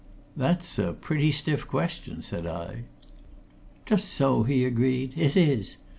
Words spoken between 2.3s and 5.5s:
I. "Just so!" he agreed. "It